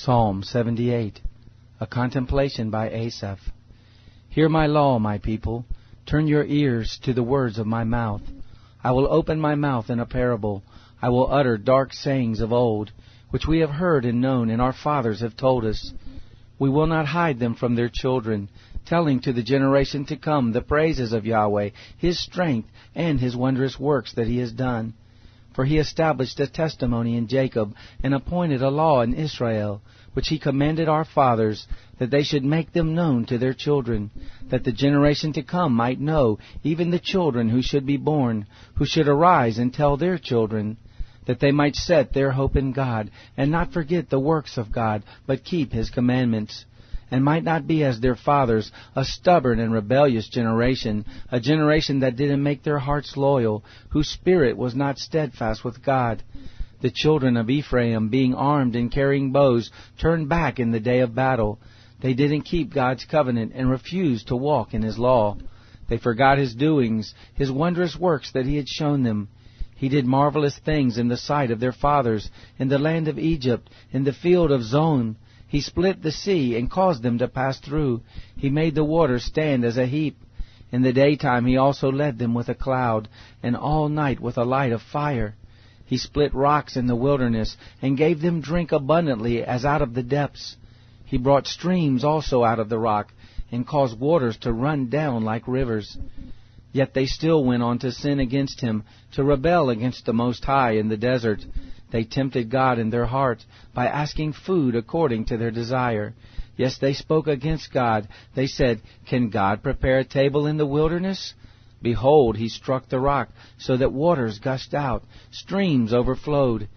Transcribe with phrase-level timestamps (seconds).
[0.00, 1.20] Psalm 78,
[1.80, 3.40] a contemplation by Asaph.
[4.28, 5.64] Hear my law, my people.
[6.06, 8.22] Turn your ears to the words of my mouth.
[8.84, 10.62] I will open my mouth in a parable.
[11.02, 12.92] I will utter dark sayings of old,
[13.30, 15.92] which we have heard and known, and our fathers have told us.
[16.60, 18.50] We will not hide them from their children,
[18.86, 23.80] telling to the generation to come the praises of Yahweh, His strength, and His wondrous
[23.80, 24.94] works that He has done.
[25.58, 30.38] For He established a testimony in Jacob, and appointed a law in Israel, which He
[30.38, 31.66] commanded our fathers,
[31.98, 34.12] that they should make them known to their children,
[34.50, 38.84] that the generation to come might know, even the children who should be born, who
[38.86, 40.76] should arise and tell their children,
[41.26, 45.02] that they might set their hope in God, and not forget the works of God,
[45.26, 46.66] but keep His commandments
[47.10, 52.16] and might not be as their fathers, a stubborn and rebellious generation, a generation that
[52.16, 56.22] didn't make their hearts loyal, whose spirit was not steadfast with God.
[56.80, 59.70] The children of Ephraim, being armed and carrying bows,
[60.00, 61.58] turned back in the day of battle.
[62.00, 65.36] They didn't keep God's covenant and refused to walk in His law.
[65.88, 69.28] They forgot His doings, His wondrous works that He had shown them.
[69.74, 73.70] He did marvelous things in the sight of their fathers, in the land of Egypt,
[73.92, 75.16] in the field of Zoan.
[75.48, 78.02] He split the sea and caused them to pass through.
[78.36, 80.18] He made the waters stand as a heap.
[80.70, 83.08] In the daytime he also led them with a cloud,
[83.42, 85.34] and all night with a light of fire.
[85.86, 90.02] He split rocks in the wilderness, and gave them drink abundantly as out of the
[90.02, 90.58] depths.
[91.06, 93.14] He brought streams also out of the rock,
[93.50, 95.96] and caused waters to run down like rivers.
[96.72, 100.72] Yet they still went on to sin against him, to rebel against the Most High
[100.72, 101.42] in the desert.
[101.90, 103.44] They tempted God in their heart
[103.74, 106.14] by asking food according to their desire.
[106.56, 108.08] Yes, they spoke against God.
[108.34, 111.34] They said, Can God prepare a table in the wilderness?
[111.80, 116.68] Behold, he struck the rock, so that waters gushed out, streams overflowed.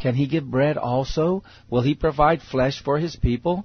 [0.00, 1.42] Can he give bread also?
[1.70, 3.64] Will he provide flesh for his people?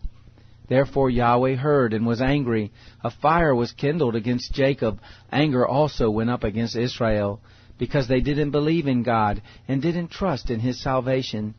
[0.67, 2.71] Therefore Yahweh heard and was angry.
[3.03, 4.99] A fire was kindled against Jacob.
[5.31, 7.41] Anger also went up against Israel
[7.77, 11.55] because they didn't believe in God and didn't trust in His salvation.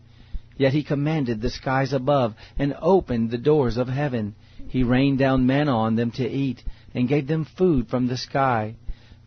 [0.57, 4.35] Yet He commanded the skies above and opened the doors of heaven.
[4.69, 6.63] He rained down manna on them to eat
[6.95, 8.77] and gave them food from the sky.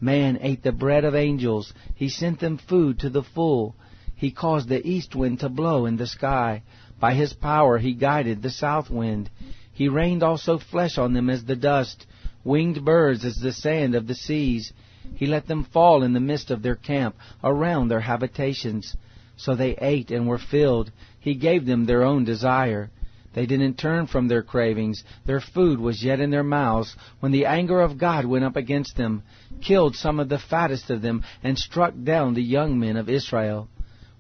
[0.01, 1.73] Man ate the bread of angels.
[1.95, 3.75] He sent them food to the full.
[4.15, 6.63] He caused the east wind to blow in the sky.
[6.99, 9.29] By his power he guided the south wind.
[9.71, 12.05] He rained also flesh on them as the dust,
[12.43, 14.73] winged birds as the sand of the seas.
[15.15, 18.95] He let them fall in the midst of their camp, around their habitations.
[19.35, 20.91] So they ate and were filled.
[21.19, 22.89] He gave them their own desire.
[23.33, 25.03] They didn't turn from their cravings.
[25.25, 28.97] Their food was yet in their mouths when the anger of God went up against
[28.97, 29.23] them,
[29.61, 33.69] killed some of the fattest of them, and struck down the young men of Israel.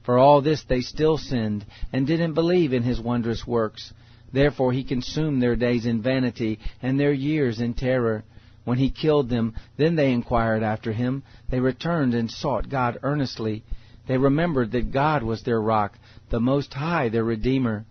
[0.03, 3.93] For all this they still sinned, and didn't believe in his wondrous works.
[4.31, 8.23] Therefore he consumed their days in vanity, and their years in terror.
[8.69, 11.23] When he killed them, then they inquired after him.
[11.49, 13.63] They returned and sought God earnestly.
[14.05, 15.97] They remembered that God was their rock,
[16.29, 17.85] the Most High their Redeemer.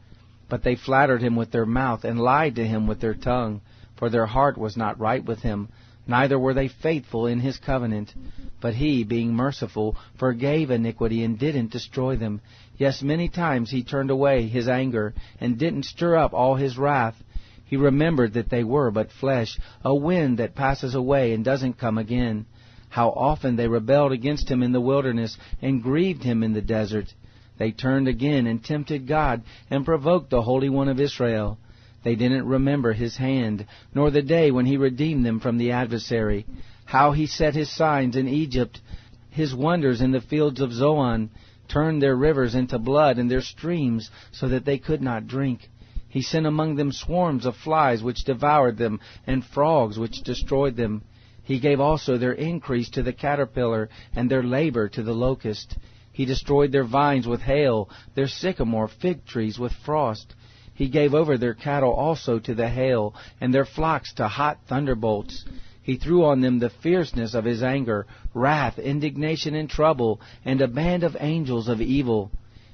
[0.49, 3.61] But they flattered him with their mouth and lied to him with their tongue,
[3.97, 5.69] for their heart was not right with him,
[6.07, 8.15] neither were they faithful in his covenant.
[8.61, 12.41] But he, being merciful, forgave iniquity and didn't destroy them.
[12.77, 17.21] Yes, many times he turned away his anger and didn't stir up all his wrath.
[17.69, 21.99] He remembered that they were but flesh, a wind that passes away and doesn't come
[21.99, 22.47] again.
[22.89, 27.13] How often they rebelled against him in the wilderness and grieved him in the desert.
[27.59, 31.59] They turned again and tempted God and provoked the Holy One of Israel.
[32.05, 36.47] They didn't remember his hand, nor the day when he redeemed them from the adversary.
[36.87, 38.81] How he set his signs in Egypt,
[39.29, 41.29] his wonders in the fields of Zoan.
[41.69, 45.69] turned their rivers into blood and their streams so that they could not drink.
[46.11, 51.03] He sent among them swarms of flies which devoured them, and frogs which destroyed them.
[51.43, 55.77] He gave also their increase to the caterpillar, and their labor to the locust.
[56.11, 60.35] He destroyed their vines with hail, their sycamore fig trees with frost.
[60.73, 65.45] He gave over their cattle also to the hail, and their flocks to hot thunderbolts.
[65.83, 70.69] He threw on them the fierceness of his anger, wrath, indignation, and trouble, and a
[70.69, 72.31] band of angels of evil.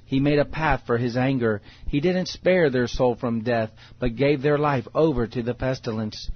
[0.07, 1.63] He made a path for his anger.
[1.89, 6.31] He didn't spare their soul from death, but gave their life over to the pestilence,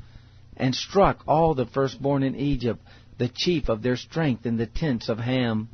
[0.56, 2.80] and struck all the firstborn in Egypt,
[3.18, 5.68] the chief of their strength in the tents of Ham.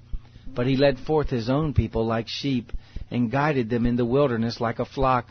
[0.55, 2.73] But he led forth his own people like sheep,
[3.11, 5.29] and guided them in the wilderness like a flock.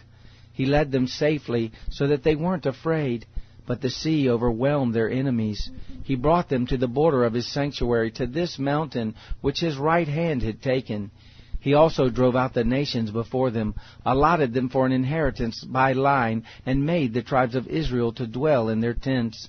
[0.54, 3.26] He led them safely, so that they weren't afraid.
[3.66, 5.70] But the sea overwhelmed their enemies.
[6.04, 10.08] He brought them to the border of his sanctuary, to this mountain which his right
[10.08, 11.12] hand had taken.
[11.64, 13.76] He also drove out the nations before them,
[14.06, 18.68] allotted them for an inheritance by line, and made the tribes of Israel to dwell
[18.68, 19.48] in their tents.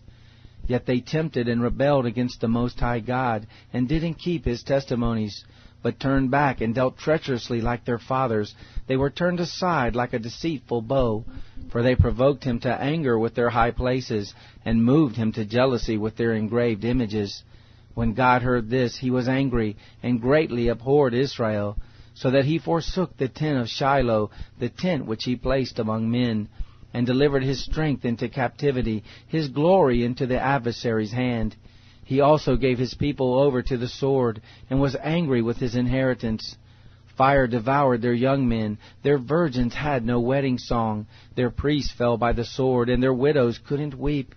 [0.68, 5.44] Yet they tempted and rebelled against the Most High God, and didn't keep his testimonies,
[5.82, 8.54] but turned back and dealt treacherously like their fathers.
[8.86, 11.24] They were turned aside like a deceitful bow,
[11.70, 14.32] for they provoked him to anger with their high places,
[14.64, 17.42] and moved him to jealousy with their engraved images.
[17.94, 21.76] When God heard this, he was angry, and greatly abhorred Israel
[22.14, 26.48] so that he forsook the tent of Shiloh, the tent which he placed among men,
[26.92, 31.56] and delivered his strength into captivity, his glory into the adversary's hand.
[32.04, 34.40] He also gave his people over to the sword,
[34.70, 36.56] and was angry with his inheritance.
[37.16, 42.32] Fire devoured their young men, their virgins had no wedding song, their priests fell by
[42.32, 44.34] the sword, and their widows couldn't weep.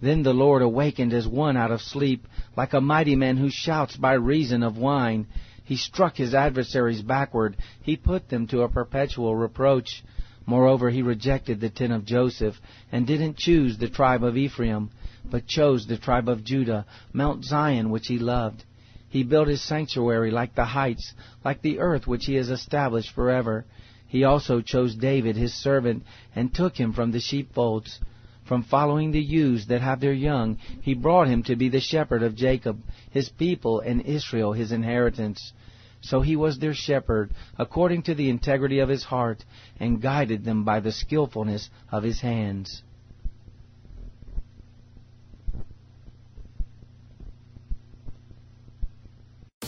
[0.00, 2.26] Then the Lord awakened as one out of sleep,
[2.56, 5.26] like a mighty man who shouts by reason of wine.
[5.64, 7.56] He struck his adversaries backward.
[7.82, 10.02] He put them to a perpetual reproach.
[10.44, 12.60] Moreover, he rejected the tent of Joseph,
[12.90, 14.90] and didn't choose the tribe of Ephraim,
[15.24, 18.64] but chose the tribe of Judah, Mount Zion, which he loved.
[19.08, 21.14] He built his sanctuary like the heights,
[21.44, 23.64] like the earth which he has established forever.
[24.08, 26.02] He also chose David his servant,
[26.34, 28.00] and took him from the sheepfolds.
[28.44, 32.22] From following the ewes that have their young, he brought him to be the shepherd
[32.24, 35.52] of Jacob, his people, and Israel his inheritance.
[36.00, 39.44] So he was their shepherd, according to the integrity of his heart,
[39.78, 42.82] and guided them by the skillfulness of his hands.